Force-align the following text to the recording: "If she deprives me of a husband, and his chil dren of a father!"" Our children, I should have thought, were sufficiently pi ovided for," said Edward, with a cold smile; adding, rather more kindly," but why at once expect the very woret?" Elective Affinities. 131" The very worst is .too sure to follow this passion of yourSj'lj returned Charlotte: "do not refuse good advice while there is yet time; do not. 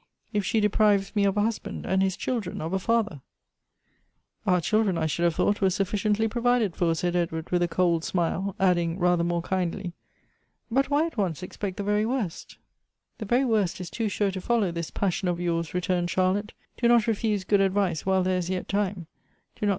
"If 0.33 0.43
she 0.43 0.59
deprives 0.59 1.15
me 1.15 1.25
of 1.25 1.37
a 1.37 1.41
husband, 1.43 1.85
and 1.85 2.01
his 2.01 2.17
chil 2.17 2.39
dren 2.39 2.59
of 2.59 2.73
a 2.73 2.79
father!"" 2.79 3.21
Our 4.47 4.59
children, 4.59 4.97
I 4.97 5.05
should 5.05 5.21
have 5.25 5.35
thought, 5.35 5.61
were 5.61 5.69
sufficiently 5.69 6.27
pi 6.27 6.39
ovided 6.39 6.75
for," 6.75 6.95
said 6.95 7.15
Edward, 7.15 7.51
with 7.51 7.61
a 7.61 7.67
cold 7.67 8.03
smile; 8.03 8.55
adding, 8.59 8.97
rather 8.97 9.23
more 9.23 9.43
kindly," 9.43 9.93
but 10.71 10.89
why 10.89 11.05
at 11.05 11.17
once 11.17 11.43
expect 11.43 11.77
the 11.77 11.83
very 11.83 12.03
woret?" 12.05 12.55
Elective 12.55 12.57
Affinities. 12.57 12.57
131" 12.57 12.61
The 13.19 13.25
very 13.27 13.45
worst 13.45 13.79
is 13.79 13.89
.too 13.91 14.09
sure 14.09 14.31
to 14.31 14.41
follow 14.41 14.71
this 14.71 14.89
passion 14.89 15.27
of 15.27 15.37
yourSj'lj 15.37 15.73
returned 15.75 16.09
Charlotte: 16.09 16.53
"do 16.77 16.87
not 16.87 17.05
refuse 17.05 17.43
good 17.43 17.61
advice 17.61 18.03
while 18.03 18.23
there 18.23 18.39
is 18.39 18.49
yet 18.49 18.67
time; 18.67 19.05
do 19.59 19.67
not. 19.67 19.69